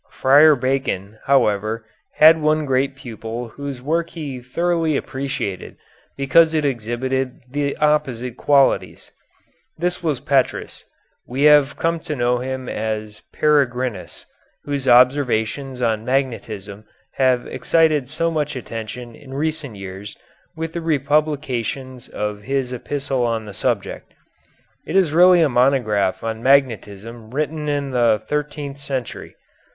Friar 0.09 0.55
Bacon, 0.55 1.19
however, 1.25 1.85
had 2.15 2.41
one 2.41 2.65
great 2.65 2.95
pupil 2.95 3.49
whose 3.49 3.83
work 3.83 4.09
he 4.09 4.41
thoroughly 4.41 4.97
appreciated 4.97 5.77
because 6.17 6.55
it 6.55 6.65
exhibited 6.65 7.39
the 7.47 7.77
opposite 7.77 8.35
qualities. 8.35 9.11
This 9.77 10.01
was 10.01 10.19
Petrus 10.19 10.85
we 11.27 11.43
have 11.43 11.77
come 11.77 11.99
to 11.99 12.15
know 12.15 12.39
him 12.39 12.67
as 12.67 13.21
Peregrinus 13.31 14.25
whose 14.63 14.87
observations 14.87 15.83
on 15.83 16.03
magnetism 16.03 16.83
have 17.11 17.45
excited 17.45 18.09
so 18.09 18.31
much 18.31 18.55
attention 18.55 19.13
in 19.13 19.35
recent 19.35 19.75
years 19.75 20.17
with 20.57 20.73
the 20.73 20.81
republications 20.81 22.09
of 22.09 22.41
his 22.41 22.73
epistle 22.73 23.23
on 23.23 23.45
the 23.45 23.53
subject. 23.53 24.15
It 24.83 24.95
is 24.95 25.13
really 25.13 25.41
a 25.41 25.47
monograph 25.49 26.23
on 26.23 26.41
magnetism 26.41 27.29
written 27.35 27.69
in 27.69 27.91
the 27.91 28.19
thirteenth 28.25 28.79
century. 28.79 29.35